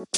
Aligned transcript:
PSN 0.00 0.16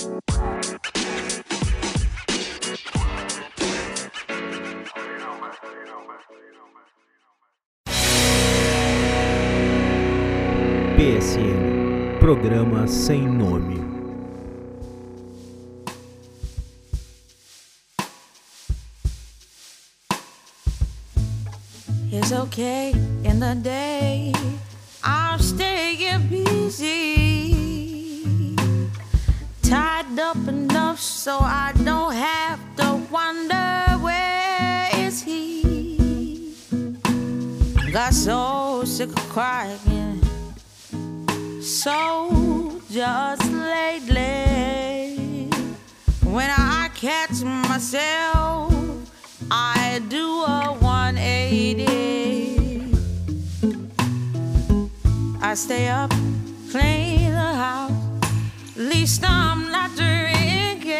Programa 12.20 12.86
Sem 12.86 13.36
Nome. 13.36 13.82
It's 22.12 22.30
okay 22.30 22.94
in 23.24 23.40
the 23.40 23.56
day. 23.60 24.32
I'm 25.02 25.40
staying 25.40 26.28
busy. 26.28 27.21
Up 30.18 30.36
enough 30.46 31.00
so 31.00 31.38
I 31.40 31.72
don't 31.84 32.12
have 32.12 32.60
to 32.76 33.00
wonder 33.10 33.96
where 34.02 34.90
is 34.94 35.22
he. 35.22 36.54
Got 37.90 38.12
so 38.12 38.84
sick 38.84 39.08
of 39.08 39.28
crying. 39.30 40.20
So 41.62 42.78
just 42.90 43.50
lately, 43.52 45.48
when 46.24 46.50
I 46.50 46.90
catch 46.94 47.40
myself, 47.42 48.70
I 49.50 50.02
do 50.08 50.42
a 50.42 50.76
180. 50.78 52.94
I 55.40 55.54
stay 55.54 55.88
up, 55.88 56.10
clean 56.70 57.32
the 57.32 57.54
house. 57.54 58.01
Least 58.82 59.22
I'm 59.24 59.70
not 59.70 59.94
drinking. 59.94 60.90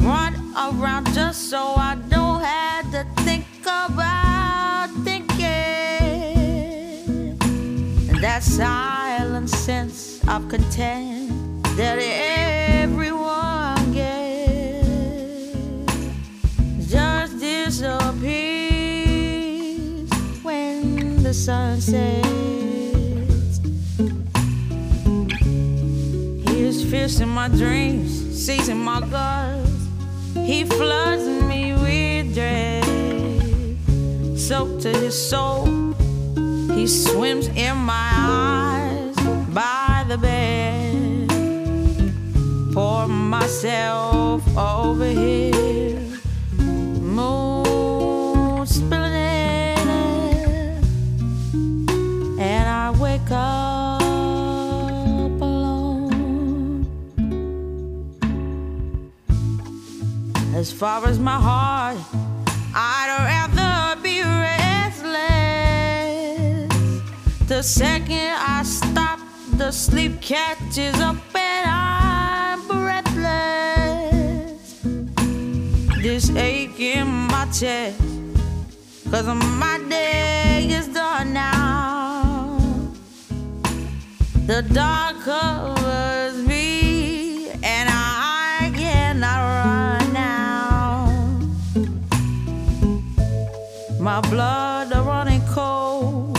Run 0.00 0.34
around 0.56 1.06
just 1.14 1.48
so 1.48 1.74
I 1.76 1.94
don't 2.08 2.42
have 2.42 2.90
to 2.90 3.06
think 3.22 3.46
about 3.62 4.88
thinking. 5.04 5.38
And 8.10 8.18
that 8.20 8.42
silent 8.42 9.50
sense 9.50 10.20
of 10.26 10.48
content 10.48 11.30
that 11.76 12.00
everyone 12.82 13.92
gets 13.92 14.88
just 16.90 17.38
disappears 17.38 18.50
when 20.42 21.22
the 21.22 21.32
sun 21.32 21.80
sets. 21.80 22.59
Fierce 26.90 27.20
in 27.20 27.28
my 27.28 27.46
dreams, 27.46 28.10
seizing 28.44 28.78
my 28.78 29.00
guts. 29.00 29.86
He 30.34 30.64
floods 30.64 31.22
me 31.22 31.72
with 31.72 32.34
dread, 32.34 32.84
soaked 34.36 34.82
to 34.82 34.88
his 34.88 35.14
soul. 35.14 35.66
He 36.74 36.88
swims 36.88 37.46
in 37.46 37.76
my 37.76 38.10
eyes 38.12 39.14
by 39.54 40.04
the 40.08 40.18
bed. 40.18 41.30
Pour 42.74 43.06
myself 43.06 44.42
over 44.58 45.08
here. 45.08 45.99
As 60.60 60.70
far 60.70 61.06
as 61.06 61.18
my 61.18 61.40
heart, 61.40 61.96
I'd 62.74 63.08
rather 63.32 63.98
be 64.02 64.20
restless. 64.20 65.08
The 67.48 67.62
second 67.62 68.34
I 68.36 68.62
stop, 68.62 69.20
the 69.56 69.70
sleep 69.70 70.20
catches 70.20 71.00
up 71.00 71.16
and 71.34 71.66
I'm 71.66 72.68
breathless. 72.68 73.14
This 76.02 76.28
ache 76.36 76.78
in 76.78 77.06
my 77.06 77.46
chest, 77.58 77.98
cause 79.10 79.28
my 79.28 79.80
day 79.88 80.68
is 80.70 80.88
done 80.88 81.32
now. 81.32 82.60
The 84.44 84.60
dark 84.74 85.20
covers 85.20 86.29
My 94.22 94.28
blood 94.28 94.92
are 94.92 95.02
running 95.02 95.40
cold. 95.46 96.38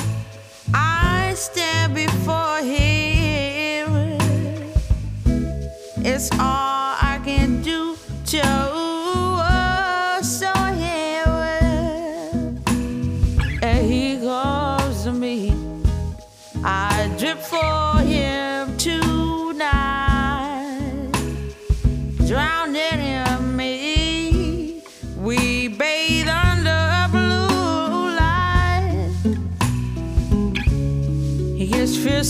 I 0.72 1.34
stand 1.36 1.96
before 1.96 2.60
him. 2.60 4.20
It's 6.06 6.30
all 6.40 6.71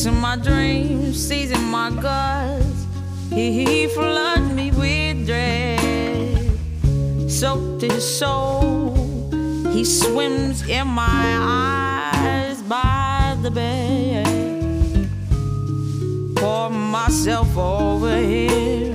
in 0.05 0.15
my 0.15 0.35
dreams, 0.35 1.27
seizing 1.27 1.63
my 1.63 1.91
guts. 1.91 2.87
He, 3.29 3.63
he 3.63 3.87
floods 3.87 4.49
me 4.51 4.71
with 4.71 5.25
dread, 5.27 6.59
soaked 7.29 7.81
his 7.81 8.03
soul. 8.19 9.29
He 9.71 9.85
swims 9.85 10.67
in 10.67 10.87
my 10.87 11.37
eyes 12.13 12.61
by 12.63 13.37
the 13.41 13.51
bed. 13.51 14.25
Pour 16.35 16.69
myself 16.69 17.55
over 17.57 18.17
here, 18.17 18.90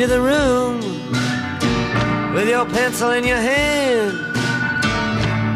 into 0.00 0.14
the 0.14 0.20
room 0.20 0.78
with 2.32 2.48
your 2.48 2.64
pencil 2.66 3.10
in 3.10 3.24
your 3.24 3.40
hand. 3.40 4.14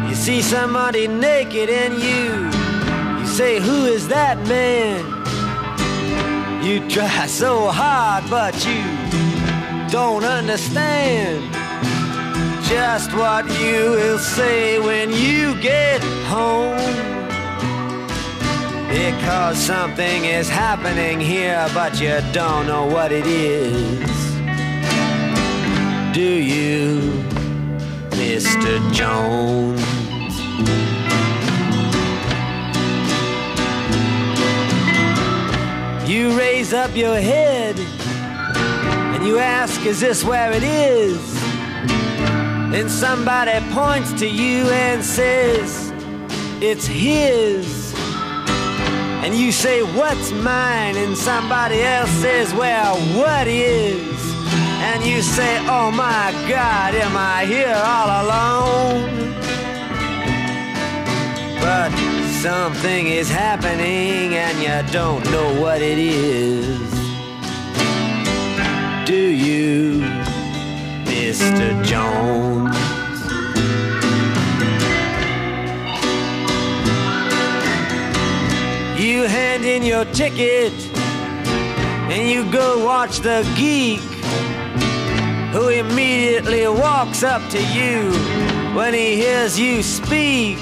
You 0.09 0.15
see 0.15 0.41
somebody 0.41 1.07
naked 1.07 1.69
and 1.69 1.93
you, 1.93 2.49
you 3.21 3.25
say, 3.25 3.61
Who 3.61 3.85
is 3.85 4.09
that 4.09 4.37
man? 4.45 4.99
You 6.61 6.89
try 6.89 7.25
so 7.27 7.69
hard, 7.71 8.29
but 8.29 8.53
you 8.65 8.83
don't 9.89 10.25
understand 10.25 11.53
just 12.65 13.13
what 13.13 13.45
you 13.61 13.91
will 13.91 14.19
say 14.19 14.77
when 14.77 15.13
you 15.13 15.55
get 15.61 16.03
home. 16.27 16.75
Because 18.89 19.57
something 19.57 20.25
is 20.25 20.49
happening 20.49 21.21
here, 21.21 21.65
but 21.73 22.01
you 22.01 22.19
don't 22.33 22.67
know 22.67 22.85
what 22.85 23.13
it 23.13 23.25
is. 23.25 24.32
Do 26.13 26.21
you, 26.21 27.11
Mr. 28.11 28.93
Jones? 28.93 29.81
You 36.07 36.37
raise 36.37 36.71
up 36.71 36.95
your 36.95 37.15
head 37.15 37.79
and 37.79 39.25
you 39.25 39.39
ask, 39.39 39.83
Is 39.87 40.01
this 40.01 40.23
where 40.23 40.51
it 40.51 40.61
is? 40.61 41.33
Then 42.71 42.89
somebody 42.89 43.59
points 43.73 44.13
to 44.19 44.27
you 44.27 44.69
and 44.69 45.03
says, 45.03 45.91
It's 46.61 46.85
his. 46.85 47.91
And 49.23 49.33
you 49.33 49.51
say, 49.51 49.81
What's 49.81 50.31
mine? 50.31 50.95
And 50.95 51.17
somebody 51.17 51.81
else 51.81 52.11
says, 52.11 52.53
Well, 52.53 52.97
what 53.17 53.47
is? 53.47 54.22
And 54.85 55.03
you 55.05 55.21
say, 55.21 55.59
Oh 55.67 55.89
my 55.91 56.31
God, 56.47 56.93
am 56.93 57.15
I 57.15 57.45
here 57.45 57.73
all 57.73 58.09
alone? 58.23 59.33
But 61.61 61.91
something 62.41 63.07
is 63.07 63.29
happening 63.29 64.35
and 64.35 64.55
you 64.61 64.91
don't 64.91 65.23
know 65.31 65.61
what 65.61 65.81
it 65.81 65.97
is. 65.97 66.91
Do 69.07 69.15
you, 69.15 70.01
Mr. 71.05 71.81
Jones? 71.85 72.75
You 79.01 79.23
hand 79.23 79.63
in 79.63 79.83
your 79.83 80.05
ticket 80.05 80.73
and 82.11 82.29
you 82.29 82.51
go 82.51 82.85
watch 82.85 83.19
the 83.19 83.49
geek 83.55 84.12
who 85.53 85.67
immediately 85.67 86.67
walks 86.67 87.21
up 87.21 87.47
to 87.51 87.59
you 87.59 88.11
when 88.75 88.91
he 88.91 89.15
hears 89.15 89.59
you 89.59 89.83
speak 89.83 90.57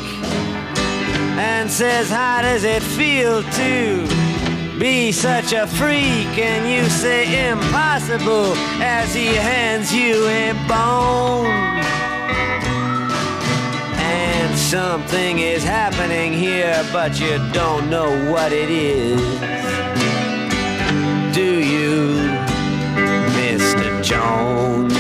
and 1.40 1.72
says, 1.72 2.10
How 2.10 2.42
does 2.42 2.66
it 2.66 2.84
feel 2.84 3.42
to 3.42 4.78
be 4.78 5.14
such 5.14 5.54
a 5.54 5.66
freak? 5.66 6.38
And 6.38 6.70
you 6.70 6.90
say, 6.90 7.50
Impossible, 7.52 8.54
as 8.84 9.16
he 9.16 9.28
hands 9.28 9.96
you 9.96 10.28
a 10.28 10.52
bone. 10.68 11.48
And 13.96 14.60
something 14.60 15.40
is 15.40 15.64
happening 15.64 16.34
here, 16.34 16.86
but 16.92 17.18
you 17.18 17.40
don't 17.54 17.90
know 17.90 18.30
what 18.30 18.52
it 18.52 18.70
is. 18.70 19.22
Do 21.34 21.60
you. 21.64 21.71
Jones? 24.12 24.92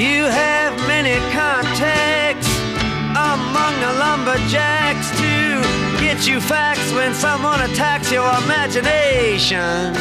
You 0.00 0.24
have 0.24 0.72
many 0.88 1.16
contacts 1.36 2.48
among 3.12 3.72
the 3.84 3.92
lumberjacks 4.00 5.10
to 5.20 5.60
get 6.00 6.26
you 6.26 6.40
facts 6.40 6.90
when 6.94 7.12
someone 7.12 7.60
attacks 7.68 8.10
your 8.10 8.30
imagination. 8.44 9.92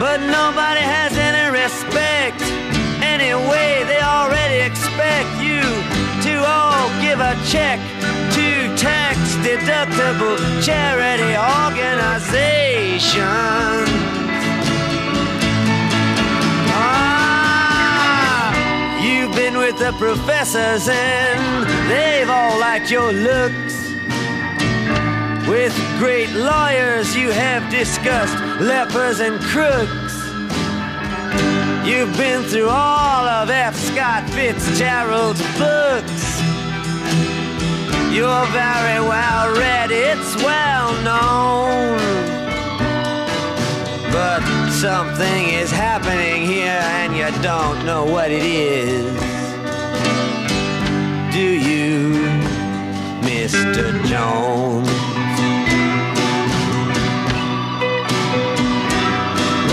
But 0.00 0.20
nobody 0.24 0.80
has 0.80 1.12
any 1.18 1.52
respect. 1.52 2.40
Anyway, 3.04 3.84
they 3.84 4.00
already 4.00 4.60
expect 4.70 5.28
you 5.42 5.60
to 6.24 6.34
all 6.48 6.88
give 7.02 7.20
a 7.20 7.36
check 7.44 7.78
to 8.32 8.74
tax 8.78 9.18
deductible 9.98 10.38
charity 10.64 11.36
organization. 11.36 13.24
Ah, 17.20 18.54
You've 19.02 19.34
been 19.34 19.58
with 19.58 19.76
the 19.78 19.92
professors 19.98 20.88
and 20.88 21.66
they've 21.90 22.30
all 22.30 22.60
liked 22.60 22.90
your 22.90 23.12
looks. 23.12 23.76
With 25.48 25.74
great 25.98 26.30
lawyers, 26.30 27.16
you 27.16 27.30
have 27.32 27.68
discussed 27.70 28.36
lepers 28.60 29.20
and 29.20 29.40
crooks. 29.40 30.14
You've 31.84 32.16
been 32.16 32.42
through 32.44 32.68
all 32.68 33.26
of 33.26 33.50
F. 33.50 33.74
Scott 33.74 34.28
Fitzgerald's 34.30 35.40
books. 35.58 36.37
You're 38.18 38.46
very 38.46 38.98
well 38.98 39.56
read, 39.56 39.92
it's 39.92 40.34
well 40.42 40.90
known. 41.04 41.98
But 44.10 44.42
something 44.72 45.50
is 45.50 45.70
happening 45.70 46.44
here 46.44 46.82
and 46.98 47.16
you 47.16 47.30
don't 47.42 47.86
know 47.86 48.04
what 48.04 48.32
it 48.32 48.42
is. 48.42 49.06
Do 51.32 51.48
you, 51.70 52.10
Mr. 53.22 54.04
Jones? 54.06 54.88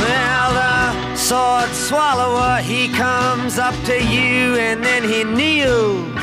Well, 0.03 0.53
the 0.53 1.15
sword 1.15 1.71
swallower, 1.71 2.61
he 2.61 2.89
comes 2.89 3.57
up 3.57 3.73
to 3.85 3.95
you 3.95 4.53
and 4.67 4.83
then 4.83 5.03
he 5.03 5.23
kneels. 5.23 6.14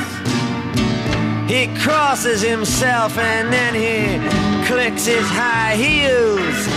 He 1.53 1.67
crosses 1.81 2.41
himself 2.41 3.15
and 3.15 3.53
then 3.53 3.75
he 3.75 4.17
clicks 4.65 5.05
his 5.05 5.27
high 5.29 5.75
heels. 5.75 6.67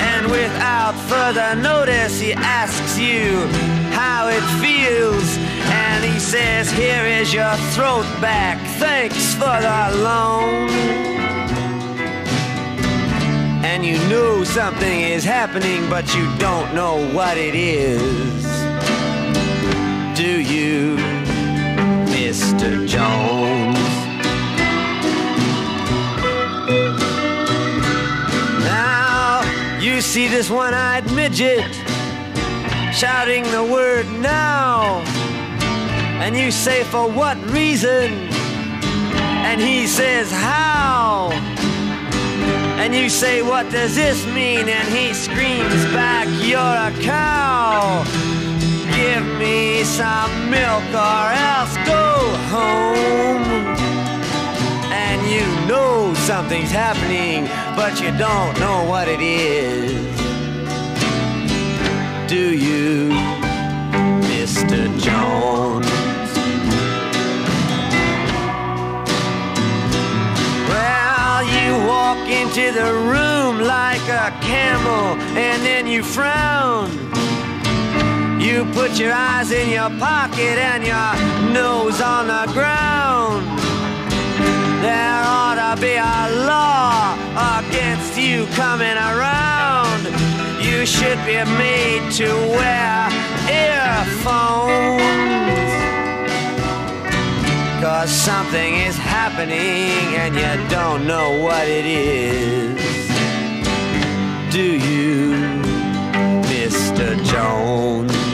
And 0.00 0.26
without 0.30 0.94
further 1.06 1.54
notice, 1.54 2.18
he 2.18 2.32
asks 2.32 2.98
you 2.98 3.46
how 3.92 4.28
it 4.28 4.42
feels. 4.58 5.36
And 5.68 6.02
he 6.02 6.18
says, 6.18 6.70
Here 6.70 7.04
is 7.04 7.34
your 7.34 7.54
throat 7.74 8.06
back. 8.22 8.56
Thanks 8.78 9.34
for 9.34 9.60
the 9.68 10.02
loan. 10.02 10.70
And 13.62 13.84
you 13.84 13.98
know 14.08 14.44
something 14.44 15.00
is 15.02 15.24
happening, 15.24 15.90
but 15.90 16.14
you 16.14 16.24
don't 16.38 16.74
know 16.74 17.06
what 17.12 17.36
it 17.36 17.54
is. 17.54 18.42
Do 20.16 20.40
you, 20.40 20.96
Mr. 22.06 22.88
Jones? 22.88 24.11
You 29.92 30.00
see 30.00 30.26
this 30.26 30.48
one 30.48 30.72
eyed 30.72 31.04
midget 31.12 31.70
shouting 32.94 33.42
the 33.50 33.62
word 33.62 34.06
now. 34.20 35.00
And 36.22 36.34
you 36.34 36.50
say, 36.50 36.82
For 36.84 37.10
what 37.10 37.36
reason? 37.50 38.10
And 39.44 39.60
he 39.60 39.86
says, 39.86 40.30
How? 40.32 41.30
And 42.80 42.94
you 42.94 43.10
say, 43.10 43.42
What 43.42 43.70
does 43.70 43.94
this 43.94 44.24
mean? 44.28 44.66
And 44.70 44.88
he 44.88 45.12
screams 45.12 45.84
back, 45.92 46.26
You're 46.40 46.58
a 46.58 46.92
cow. 47.04 48.02
Give 48.96 49.26
me 49.38 49.84
some 49.84 50.50
milk 50.50 50.88
or 50.94 51.24
else 51.50 51.76
go 51.86 52.36
home. 52.48 53.81
You 55.30 55.46
know 55.66 56.12
something's 56.14 56.70
happening, 56.70 57.46
but 57.76 58.00
you 58.00 58.10
don't 58.18 58.58
know 58.58 58.84
what 58.84 59.08
it 59.08 59.20
is. 59.20 60.02
Do 62.28 62.54
you, 62.54 63.10
Mr. 64.28 64.88
Jones? 64.98 65.86
Well, 70.68 71.44
you 71.44 71.86
walk 71.86 72.28
into 72.28 72.72
the 72.72 72.92
room 72.92 73.60
like 73.60 74.02
a 74.08 74.36
camel 74.42 75.20
and 75.36 75.62
then 75.62 75.86
you 75.86 76.02
frown. 76.02 76.90
You 78.40 78.64
put 78.72 78.98
your 78.98 79.12
eyes 79.12 79.52
in 79.52 79.70
your 79.70 79.90
pocket 80.00 80.58
and 80.58 80.84
your 80.84 81.52
nose 81.52 82.00
on 82.00 82.26
the 82.26 82.52
ground. 82.52 83.61
There 84.82 85.22
ought 85.24 85.76
to 85.76 85.80
be 85.80 85.94
a 85.94 86.44
law 86.44 87.14
against 87.60 88.18
you 88.18 88.46
coming 88.46 88.96
around. 88.96 90.02
You 90.60 90.84
should 90.84 91.18
be 91.24 91.38
made 91.56 92.10
to 92.14 92.26
wear 92.58 93.08
earphones. 93.48 95.00
Cause 97.80 98.10
something 98.10 98.74
is 98.74 98.96
happening 98.96 100.16
and 100.18 100.34
you 100.34 100.68
don't 100.68 101.06
know 101.06 101.40
what 101.44 101.68
it 101.68 101.86
is. 101.86 103.06
Do 104.52 104.64
you, 104.64 105.62
Mr. 106.50 107.24
Jones? 107.24 108.31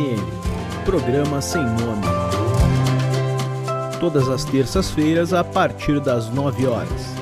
PSN 0.00 0.84
Programa 0.84 1.42
Sem 1.42 1.62
Nome. 1.62 2.06
Todas 4.00 4.28
as 4.28 4.44
terças-feiras 4.44 5.34
a 5.34 5.44
partir 5.44 6.00
das 6.00 6.30
9 6.30 6.66
horas. 6.66 7.14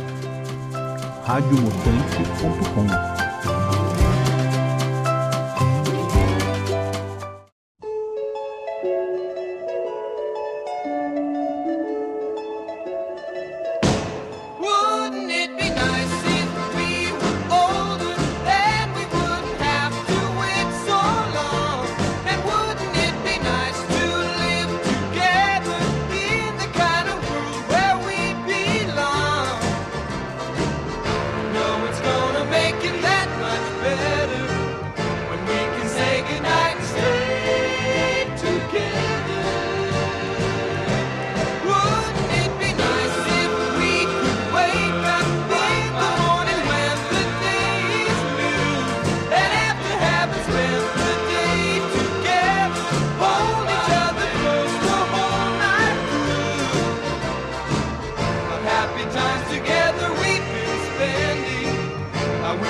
radiomutante.com 1.25 3.08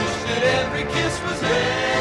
wish 0.08 0.22
that 0.24 0.42
every 0.42 0.84
kiss 0.84 1.20
was 1.22 1.40
there. 1.40 1.97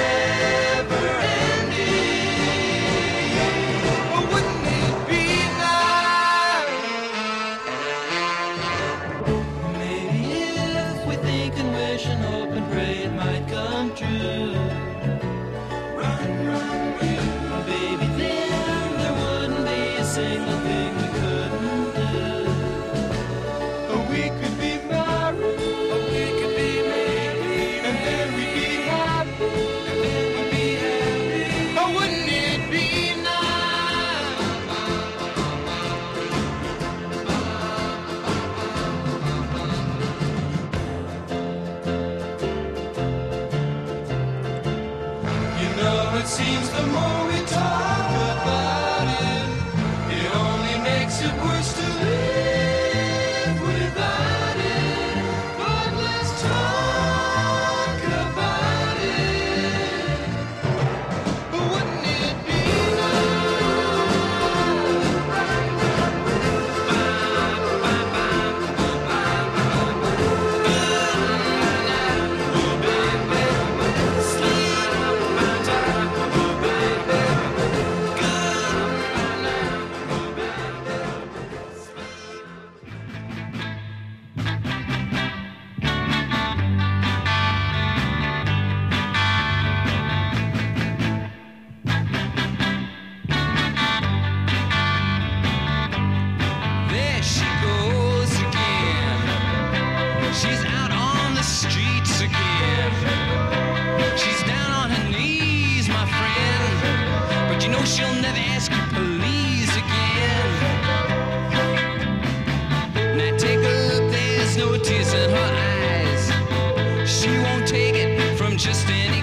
just 118.68 118.90
in. 118.90 119.17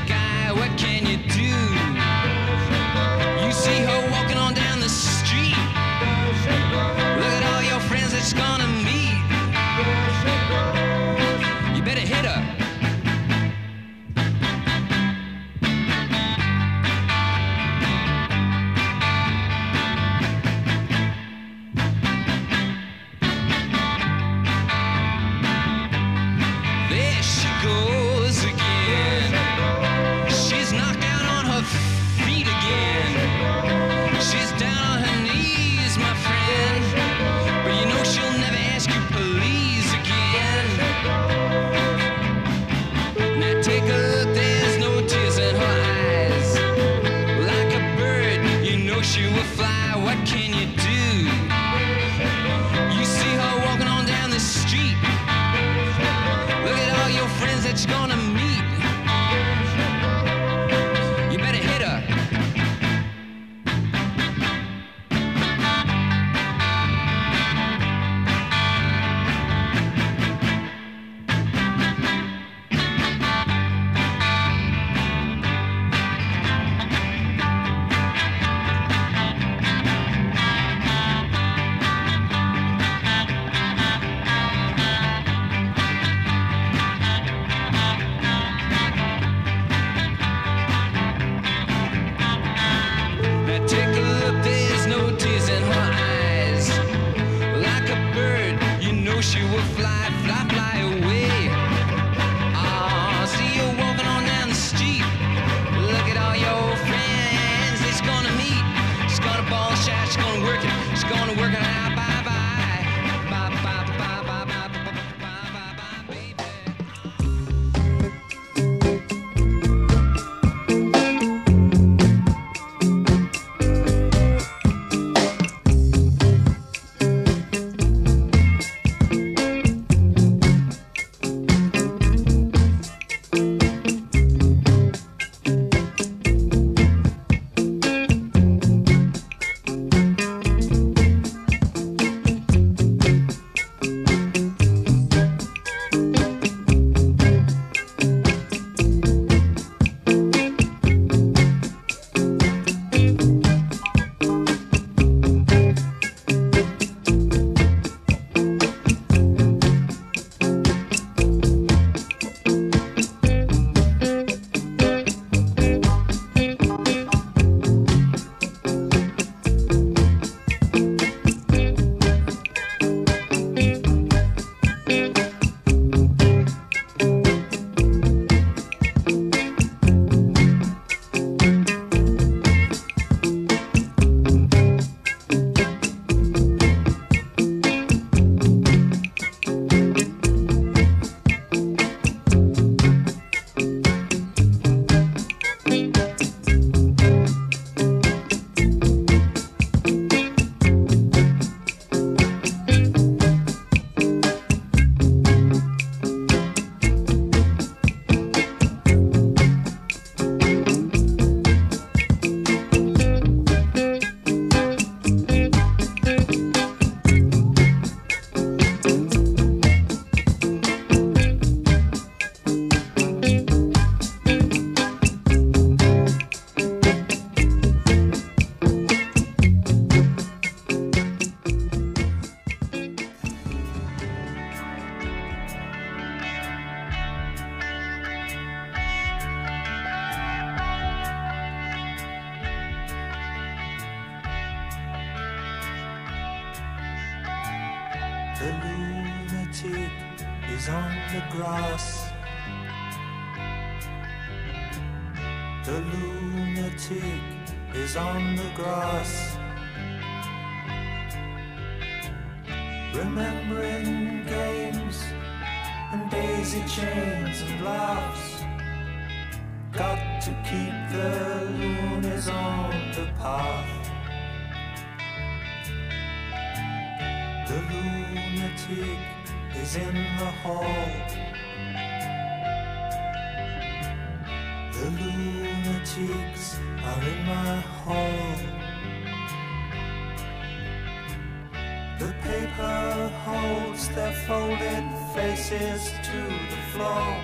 The 291.99 292.13
paper 292.23 293.13
holds 293.25 293.89
their 293.91 294.13
folded 294.27 294.85
faces 295.15 295.93
to 296.03 296.21
the 296.51 296.63
floor. 296.73 297.23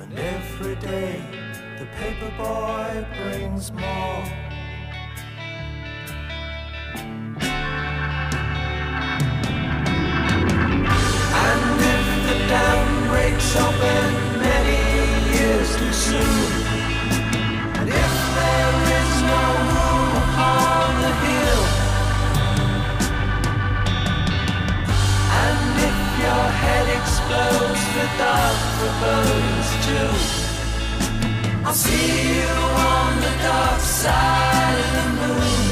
And 0.00 0.18
every 0.18 0.74
day 0.76 1.22
the 1.78 1.86
paper 1.86 2.32
boy 2.36 3.06
brings 3.16 3.70
more. 3.70 4.49
Dark 28.20 28.56
forebodings 28.76 29.70
too, 29.86 30.12
I'll 31.64 31.72
see 31.72 32.36
you 32.36 32.52
on 32.92 33.12
the 33.26 33.34
dark 33.48 33.80
side 33.80 34.78
of 34.84 34.90
the 34.96 35.06
moon. 35.20 35.64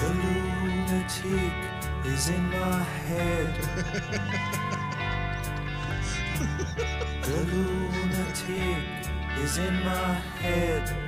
The 0.00 0.10
lunatic 0.20 1.56
is 2.12 2.24
in 2.28 2.44
my 2.50 2.80
head. 3.08 3.52
the 7.28 7.38
lunatic 7.52 8.84
is 9.42 9.54
in 9.56 9.74
my 9.84 10.12
head. 10.42 11.07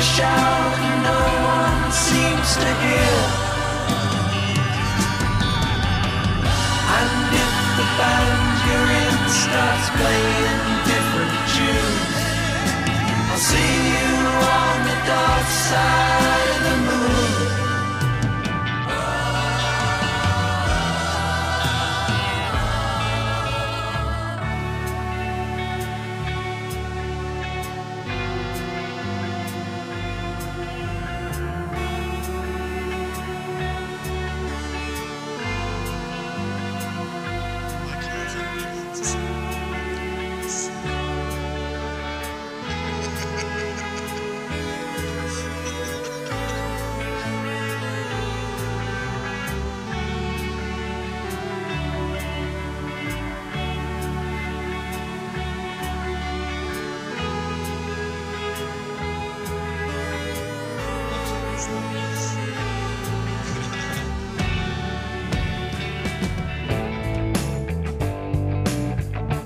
You 0.00 0.06
shout 0.06 0.78
and 0.88 1.02
no 1.02 1.20
one 1.58 1.92
seems 1.92 2.48
to 2.62 2.68
hear. 2.84 3.16
And 6.96 7.12
if 7.44 7.54
the 7.78 7.86
band 7.98 8.52
you're 8.64 8.90
in 9.04 9.18
starts 9.42 9.88
playing 10.00 10.60
different 10.92 11.36
tunes, 11.52 12.16
I'll 13.28 13.44
see 13.50 13.74
you 13.94 14.12
on 14.60 14.76
the 14.88 14.96
dark 15.06 15.46
side 15.68 16.19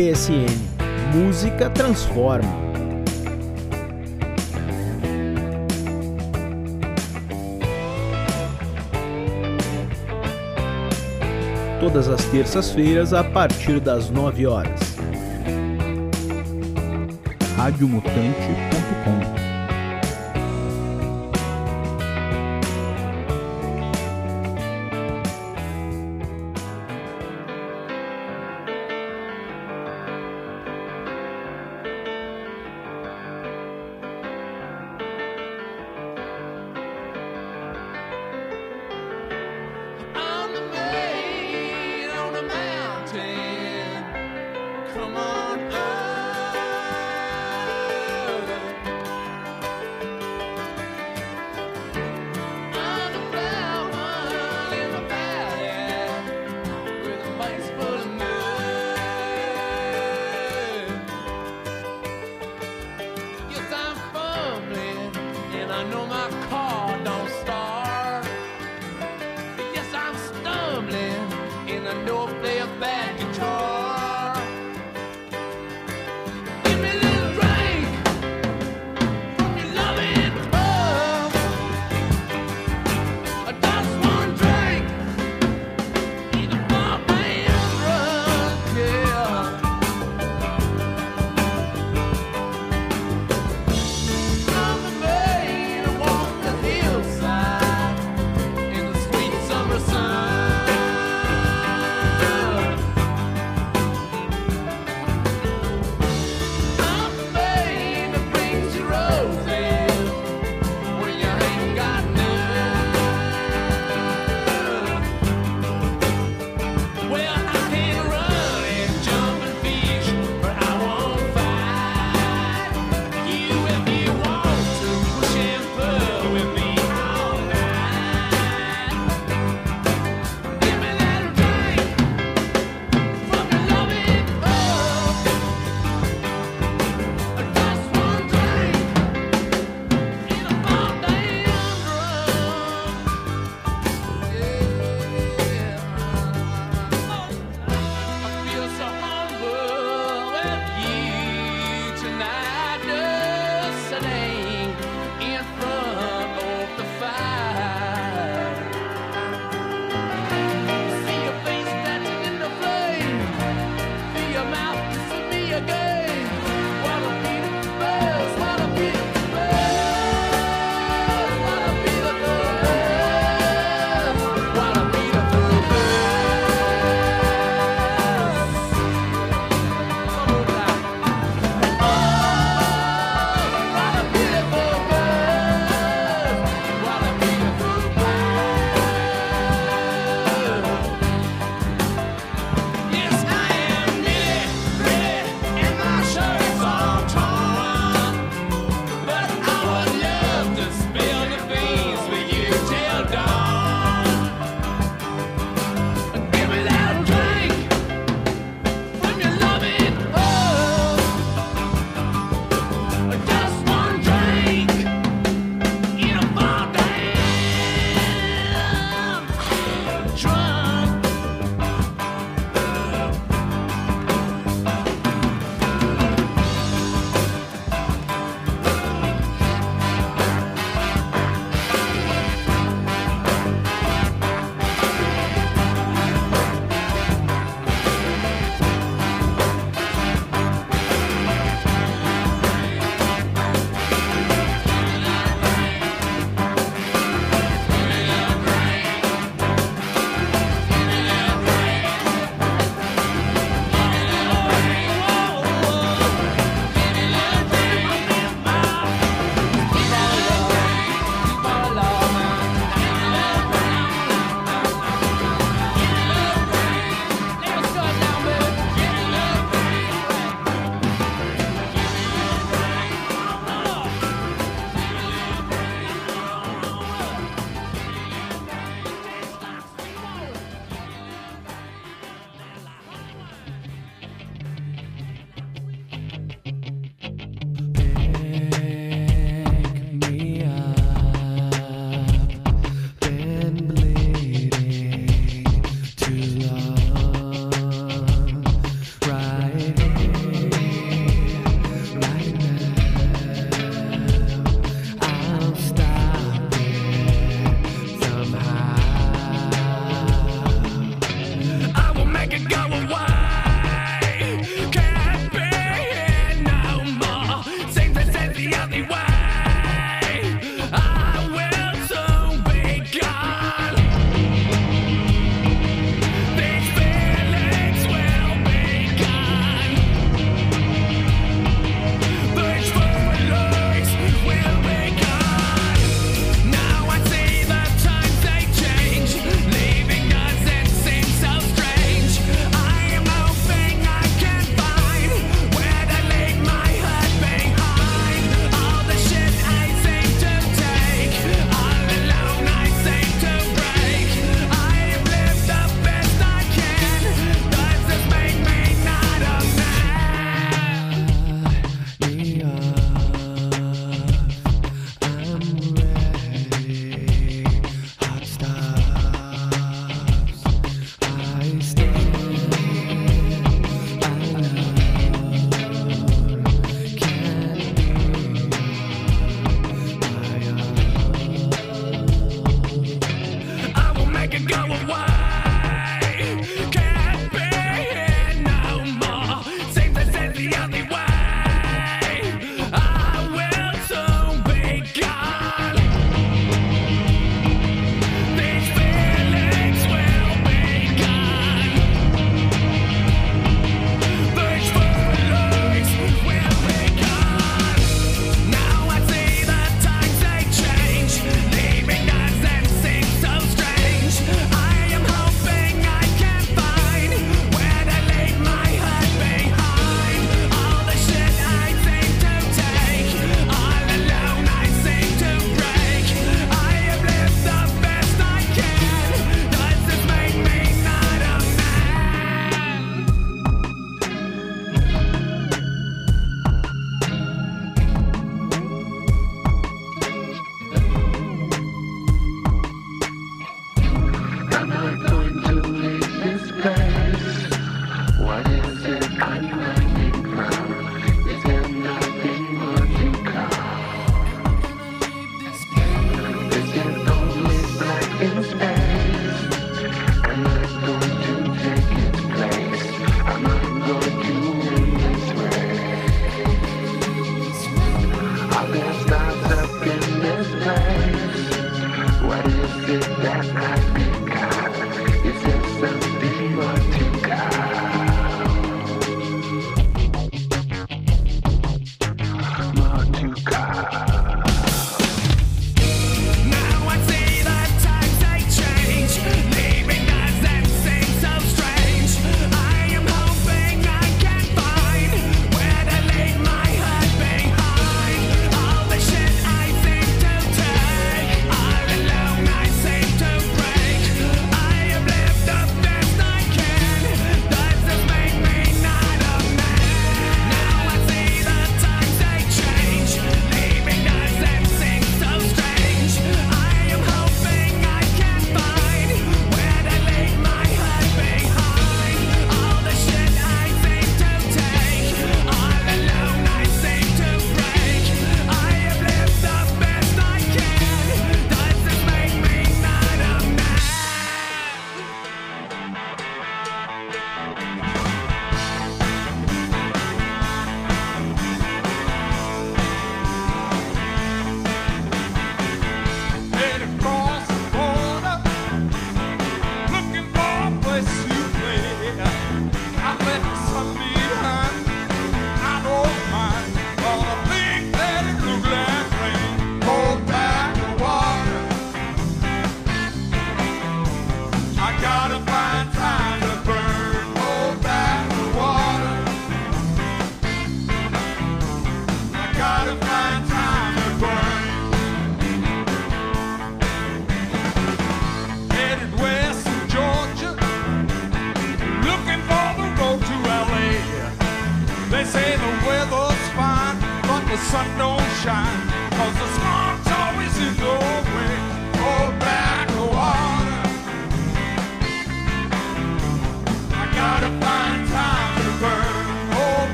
PSN 0.00 0.46
Música 1.14 1.68
transforma. 1.68 2.48
Todas 11.80 12.08
as 12.08 12.24
terças-feiras 12.26 13.12
a 13.12 13.22
partir 13.22 13.78
das 13.78 14.08
9 14.08 14.46
horas. 14.46 14.80
radiomutante.com 17.58 19.49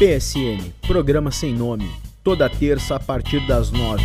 PSN, 0.00 0.72
programa 0.86 1.30
sem 1.30 1.52
nome, 1.52 1.86
toda 2.24 2.48
terça 2.48 2.96
a 2.96 2.98
partir 2.98 3.46
das 3.46 3.70
nove. 3.70 4.02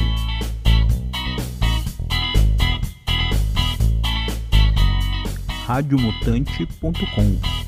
radiomutante.com 5.66 7.65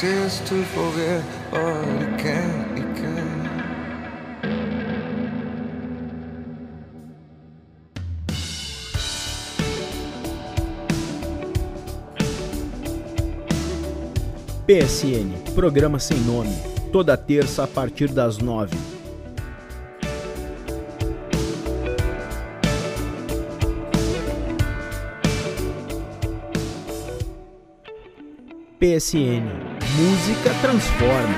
chance 0.00 0.40
to 0.40 0.62
forget. 0.74 1.24
PSN, 14.66 15.30
programa 15.54 16.00
sem 16.00 16.18
nome, 16.22 16.50
toda 16.92 17.16
terça 17.16 17.62
a 17.62 17.66
partir 17.68 18.08
das 18.08 18.38
nove. 18.38 18.76
PSN 28.80 29.75
Música 29.98 30.52
transforma. 30.60 31.34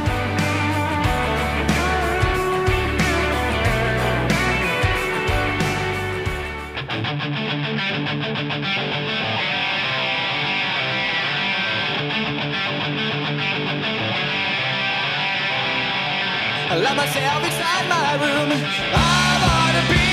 I 16.70 16.76
love 16.82 16.96
myself 16.96 17.44
inside 17.44 17.88
my 17.88 18.14
room. 18.22 18.50
I 18.92 19.38
wanna 19.44 19.82
be 19.92 20.06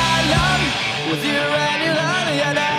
alone 0.00 0.64
with 1.10 1.24
you 1.24 1.38
and 1.38 1.82
your 1.84 1.94
love. 2.54 2.69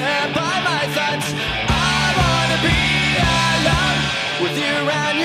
by 0.00 0.56
my 0.68 0.82
thoughts. 0.96 1.28
I 1.32 2.04
wanna 2.20 2.58
be 2.68 2.80
alone 3.56 4.00
with 4.42 4.56
you 4.58 4.74
and 5.00 5.15